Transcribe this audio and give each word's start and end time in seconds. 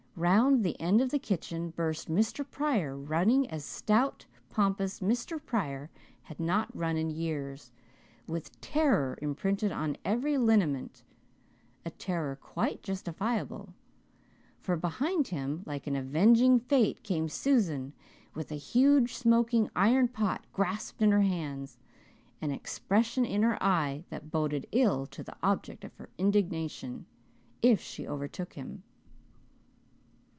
Round 0.17 0.63
the 0.63 0.79
end 0.79 1.01
of 1.01 1.09
the 1.09 1.17
kitchen 1.17 1.71
burst 1.71 2.07
Mr. 2.11 2.47
Pryor, 2.47 2.95
running 2.95 3.49
as 3.49 3.63
stout, 3.65 4.25
pompous 4.49 4.99
Mr. 4.99 5.43
Pryor 5.43 5.89
had 6.23 6.39
not 6.39 6.69
run 6.75 6.95
in 6.97 7.09
years, 7.09 7.71
with 8.27 8.59
terror 8.61 9.17
imprinted 9.21 9.71
on 9.71 9.97
every 10.05 10.37
lineament 10.37 11.03
a 11.85 11.89
terror 11.89 12.35
quite 12.35 12.83
justifiable, 12.83 13.73
for 14.59 14.75
behind 14.75 15.29
him, 15.29 15.63
like 15.65 15.87
an 15.87 15.95
avenging 15.95 16.59
fate, 16.59 17.01
came 17.03 17.27
Susan, 17.29 17.93
with 18.35 18.51
a 18.51 18.55
huge, 18.55 19.15
smoking 19.15 19.71
iron 19.75 20.07
pot 20.09 20.45
grasped 20.53 21.01
in 21.01 21.09
her 21.11 21.21
hands, 21.23 21.79
and 22.41 22.51
an 22.51 22.55
expression 22.55 23.25
in 23.25 23.41
her 23.41 23.57
eye 23.63 24.03
that 24.09 24.29
boded 24.29 24.67
ill 24.73 25.07
to 25.07 25.23
the 25.23 25.37
object 25.41 25.83
of 25.85 25.95
her 25.95 26.09
indignation, 26.19 27.07
if 27.63 27.79
she 27.81 28.03
should 28.03 28.11
overtake 28.11 28.53
him. 28.53 28.83